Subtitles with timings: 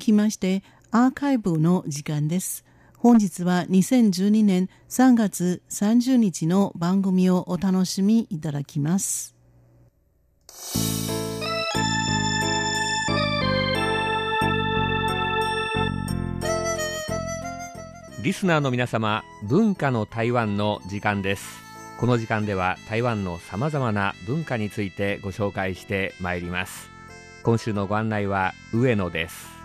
[0.00, 2.64] きましてアーカイブの時間です。
[2.96, 9.36] 本日は2012年3月30日の番組をお楽しみいただきます。
[18.22, 21.58] リスナーの皆様、文化の台湾の時間です。
[21.98, 26.90] この時間では台湾のさまざまな文化についてご紹介してまいります。
[27.42, 29.59] 今週のご案内は上野です。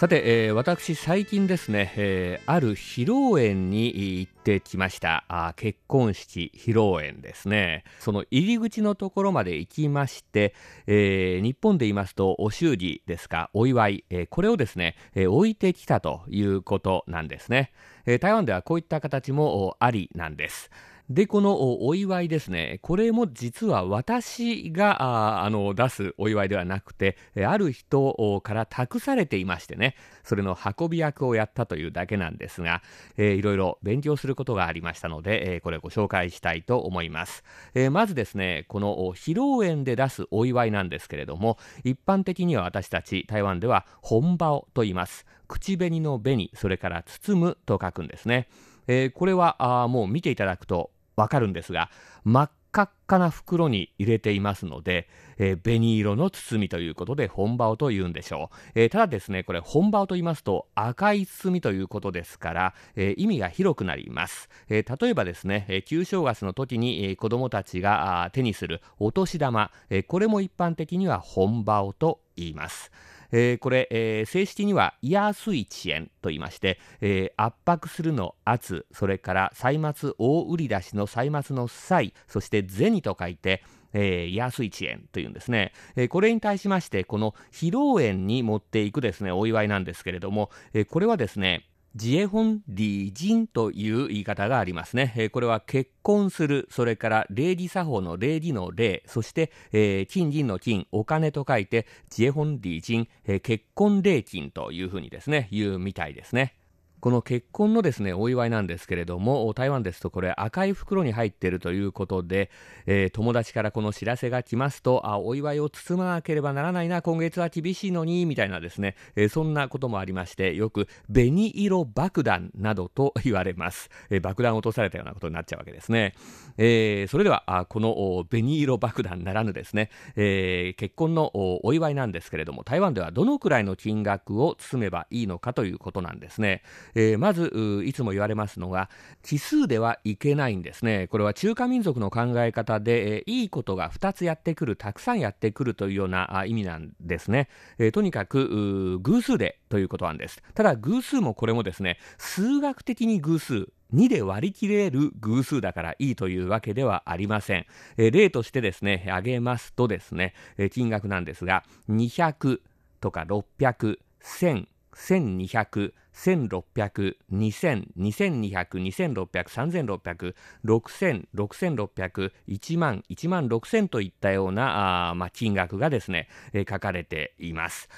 [0.00, 5.26] さて、えー、私最近ですね、えー、ある披露宴に行ってきました。
[5.28, 7.84] あ結婚式披露宴ですね。
[7.98, 10.54] その入り口のところまで行きまして、
[10.86, 17.70] えー、日本で言いますとお祝儀ですかお祝い、えこれをですね、え置いてきたということなんですね、
[18.06, 20.70] え台湾ではこういった形もありなんです。
[21.10, 32.80] で、このお祝いですね、これも実は私があの出すお祝いではなくて、ある人から託されていましてね、それの運び役をやったというだけなんですが、
[33.16, 37.42] えー、いろいろ勉強することがありましたので、えー、これをご紹介したいと思います。
[37.74, 45.26] えー、まずですね、この披露宴で出すお祝いなんですけれども、一般的には私たち台湾では本場をと言います。
[45.48, 48.46] 口紅の紅、それから包むと書くんですね。
[48.86, 51.90] えー、これはあもう見ていただくとわかるんですが、
[52.24, 58.56] 真っ赤っかな袋に入れていますので、えー、紅色の包みということで本場と言うんでしょう。
[58.74, 64.48] えー、ただですね、これ本場と言いますと赤い包みということですから、えー、意味が広くなります。
[64.68, 72.90] え例えばですね、え旧正月の時に、え子供たちが手にするお年玉、えこれも一般的には本場と言います。
[73.32, 95.12] えー、これ、えー、正式にはイヤースイ遅延と言いまして、えー、圧迫するの圧、それから歳末大売り出しの歳末の歳、そして銭と書いて、えー、安一円というんですね、えー、これに対しまして、この披露宴に持っていくですね、お祝いなんですけれども、えー、これはですね、ジエホンリージンという言い方がありますね。
[95.16, 106.54] えー、これは結婚する、それから礼儀作法の礼儀の礼、そして、えー、金銀の金、お金と書いて、ジエホンリージン、えー、結婚礼金というふうにですね、言うみたいですね。
[107.00, 112.50] この結婚のですね、お祝いなんですけれども、台湾ですとこれ赤い袋に入っているということで、
[112.86, 123.88] えー、友達からこの知らせが来ますと、あ、お祝いを包まなければならないな、今月は厳しいのに、みたいなですね、えー、そんなこともありまして、よく紅色爆弾などと 言われます。
[124.10, 126.14] えー、爆弾を落とされたようなことになっちゃうわけですね。
[126.58, 131.30] えそれでは、あこの紅色爆弾ならぬですね、え結婚の
[131.64, 136.62] お祝いなんですけれども、台湾ではどのくらいの金額を包めばいいのかということなんですね。
[136.94, 138.90] えー、まずいつも言われますのが
[139.22, 141.08] 奇数ではいけないんですね。
[141.08, 147.48] これは中華民族の考え方で、えー、いいことが2つやってくるたくさんやってくるというような意味なんですね、
[147.78, 150.42] えー、とにかく偶数でということなんです。
[150.54, 157.66] ただ偶数もこれもですね数学的に偶数2で割り切れる偶数だからいいというわけではありません。
[157.96, 162.60] え、例としてですね、挙げますとですね、え、金額なんですが、200
[163.00, 177.88] とか600、1000、1200、1600、2000、2200、2600、3600、6000、6600、1万、1万6000といったようなあ、まあ、金額がですね、えー、書かれています。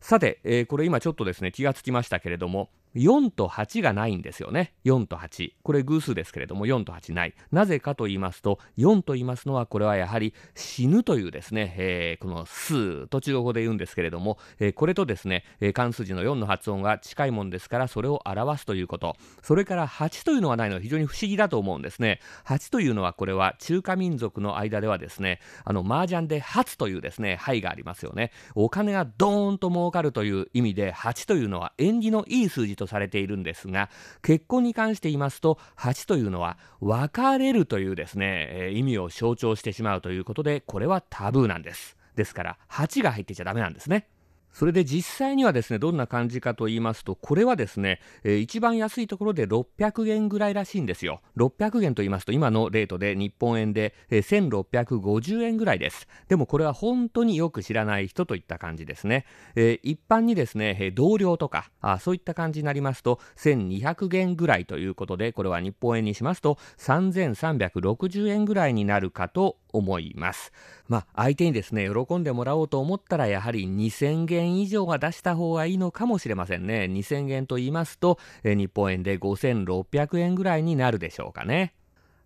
[0.00, 4.74] さて、えー、これ今ちょっとですね、気がつきましたけれども、4と8がないんですよね。
[4.84, 5.52] 4と8。
[5.62, 7.34] これ偶数ですけれども、4と8ない。
[7.50, 19.16] なぜかと言いますと、4と言いますのは、これはやはり死ぬというですね、えー、この数と中国語で言うんですけれども、えー、これとですね、えー、関数字の4の発音が近いもんですから、それを表すということ。
[19.42, 22.20] それから8というのはないのは非常に不思議だと思うんですね。
[22.46, 28.32] 8というのは、これは中華民族の間ではですね、あの、麻雀で発というですね、牌がありますよね。
[28.54, 33.88] お金がドーンと儲かるという意味で、8というのは縁起のいい数字ととされているんですが、
[34.22, 41.96] 結婚に関して言いますと、8というのは別れるというですね、えー、意味を象徴してしまうということで、これはタブーなんです。
[42.16, 44.08] ですから、8が入ってちゃダメなんですね。
[44.52, 51.20] それで実際にはですね、どんな感じかと言いますと、これはですね、えー、一番安いところで600元ぐらいらしいんですよ。
[51.36, 56.06] 600元と言いますと、今のレートで日本円で、えー、1650円ぐらいです。
[56.28, 59.24] でもこれは本当によく知らない人といった感じですね。
[59.56, 70.52] えー、一般にですね、え同僚とかあ、そういった感じになりますと、1200元ぐらいということで、これは日本円にしますと、3360円ぐらいになるかと思います。
[70.88, 76.88] まあ、相手にですね、喜んでもらおうと思ったら、やはり2000元以上は出した方がいいのかもしれませんね。
[76.90, 81.74] 2000元と言いますと、え日本円で5600円ぐらいになるでしょうかね。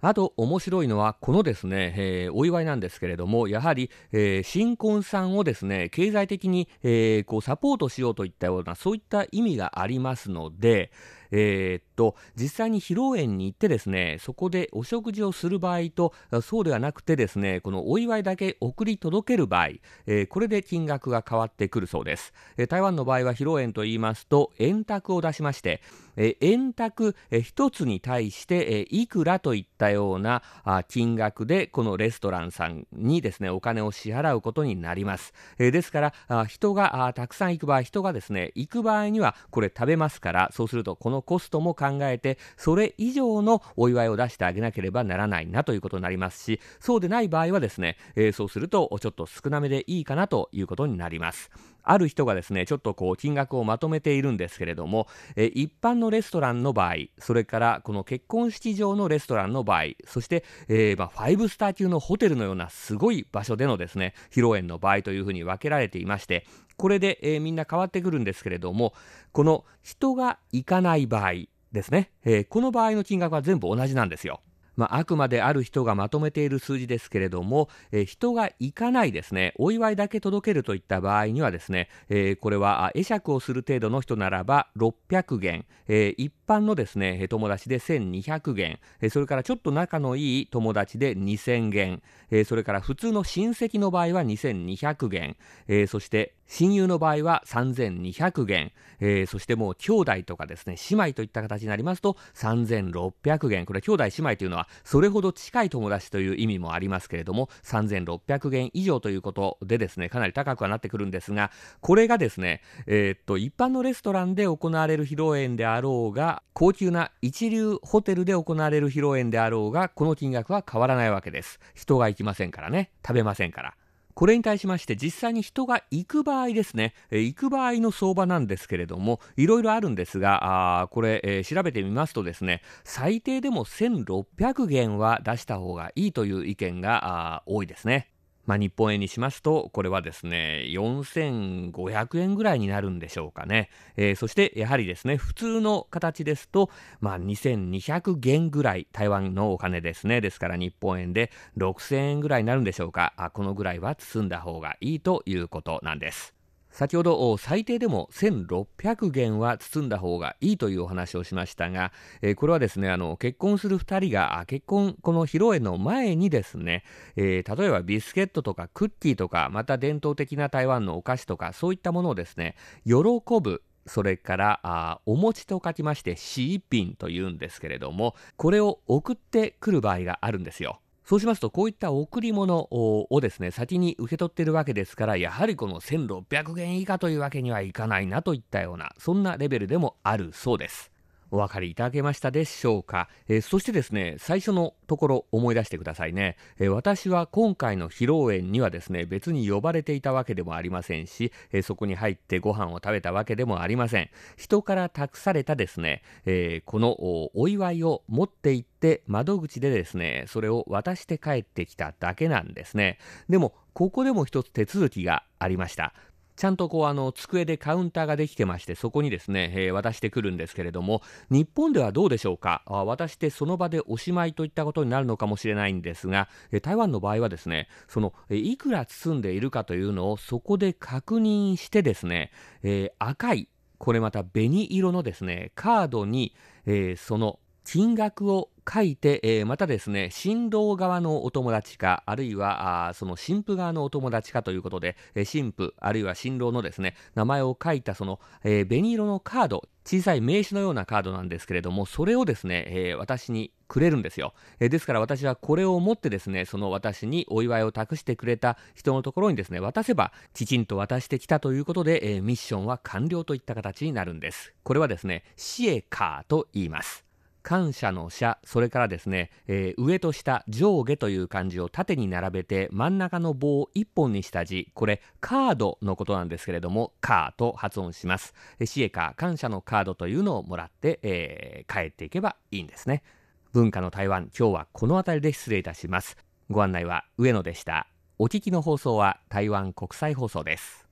[0.00, 10.92] あと面白いのはこのですね、えー、お祝いなんですけれどもやはり、えー、新婚さんをですね経済的に、えー、こうサポートしようといったようなそういった意味がありますので、
[11.30, 16.12] えー、っと、実際に披露宴に行ってですね、そこでお食事をする場合と、
[16.42, 19.68] そうではなくてですね、このお祝いだけ送り届ける場合、
[20.06, 22.32] えー、これで金額が変わってくるそうです。
[22.56, 25.80] えー、台湾の場合は披露宴と言いますと、円卓を出しまして、
[26.16, 51.50] え円卓、え1つに対して、えいくらといったようなあ金額でこのレストランさんにですねお金を支払うことになります、えですからあ人があたくさん行く場合人がですね行く場合にはこれ食べますからそうするとこののコストも考えてそれ以上のお祝いを出してあげなければならないなということになりますしそうでない場合はですね、えそうするとちょっと少なめでいいかなということになります。
[51.86, 55.06] ある人がですねちょっとこう金額をまとめているんですけれども、
[55.36, 66.46] え一般のレストランの場合それからこの結婚式場のレストランの場合そして、えー、まあ、5スター級のホテルのようなすごい場所でのですね披露宴の場合というふうに分けられていまして
[66.76, 68.92] これで、えー、みんな変わってくるんですけれども
[69.32, 71.32] この人が行かない場合
[71.72, 74.40] ですね、えー、この場合の金額は全部同じなんですよ。
[74.76, 95.36] まあ、あくまである人がまとめている数字ですけれども、えー、人が行かないですね、お祝いだけ届けるといった場合にはですね、えー、これは会釈をする程度の人ならば600元、えー、一般のですね、友達で1200元、えそれからちょっと仲のいい友達で2000元、えそれから普通の親戚の場合は2200元、
[95.68, 103.66] えそして親友の場合は3200元、えー、そしてもう兄弟とかですね、姉妹といった形になりますと3600元。
[103.66, 111.50] これ兄弟姉妹というのはそれほど近い友達という意味もありますけれども、3600元以上ということでですね、かなり高くはなってくるんですが、
[111.80, 121.60] これがですね、えー、っと、一般のレストランで行われる披露宴であろうが、高級な一流ホテルで行われる披露宴であろうが、この金額は変わらないわけです。
[121.74, 123.74] 人が行きませんからね、食べませんから。
[124.16, 138.15] これに対しまして実際に人が行く場合ですね、え行く場合の相場なんですけれどもいろいろあるんですがあこれ、えー、調べてみますとですね最低でも1600元は出した方がいいという意見が多いですね。
[138.46, 143.68] まあ、日本円にしますと、これはですね、4500円ぐらいになるんでしょうかね。
[143.96, 146.70] えー、そして、やはりですね、普通の形ですと、
[147.00, 150.20] まあ、2200元ぐらい、台湾のお金ですね。
[150.20, 153.12] ですから日本円で6000円ぐらいになるんでしょうか。
[153.16, 156.35] あこのぐらいは包んだ方がいいということなんです。
[156.76, 161.90] 先ほど最低でも1600元は包んだ方がいいというお話をしましたが、
[162.20, 166.84] えー、これはですねあの結婚する2人が結婚この披露宴の前にですね、
[167.16, 172.94] えー、例えばビスケットとかクッキーとかまた伝統的な台湾のお菓子とかそういったものをですね喜
[173.40, 180.80] ぶそれからあお餅と書きましてシーピンというんですけれどもこれを送ってくる場合があるんですよ。
[181.06, 190.95] そうしますと、こういった贈り物をですね、先に受け取っているわけですから、やはりこの1600元以下というわけにはいかないなといったような、そんなレベルでもあるそうです。
[191.30, 204.10] お分かりいただけましたでしょうか、えー、そしてですね最初のところ思い出してくださいね、えー、私は今回の披露宴にはですね別に呼ばれていたわけでもありませんし、えー、そこに入ってご飯を食べたわけでもありません。
[204.36, 212.98] 人から託されたですね、えこのお祝いを持って行って窓口でですねそれを渡して帰ってきただけなんですね。
[213.28, 215.92] でもここでも一つ手続きがありました。
[216.36, 222.62] ちゃんとこうあの机でカウンターができてましてそこにですね、えー、渡してくるんですけれども日本ではどうでしょうか？
[222.66, 232.30] あ渡してその場でおしまいといったことになるのかもしれないんですが、え台湾の場合はですねその、えいくら包んでいるかというのをそこで確認してですね、
[232.62, 236.34] えー、赤いこれまた紅色のですねカードに、
[236.66, 264.52] えー、その金額を書いて、えー、またですね、新郎側のお友達か、あるいはあその新婦側のお友達かということで、えー、新婦、あるいは新郎のですね、名前を書いたその、えー、紅色のカード、小さい名刺のようなカードなんですけれども、それをですね、えー、私にくれるんですよ、えー、ですから私はこれを持ってですね、その私にお祝いを託してくれた人のところにですね、渡せば、きちんと渡してきたということで、えー、ミッションは完了といった形になるんです。
[264.64, 267.05] これはですね、シエカーと言います。
[267.46, 278.34] 感謝の謝、それからですね、えー、上と下、上下という漢字を縦に並べて真ん中の棒を一本にした字、これカードのことなんですけれども、カーと発音します。
[278.64, 283.04] シエカ、感謝のカードというのをもらって、えー、帰っていけばいいんですね。
[283.52, 286.16] 文化の台湾、今日はこの辺りで失礼いたします。
[286.50, 287.86] ご案内は上野でした。
[288.18, 290.85] お聞きの放送は台湾国際放送です。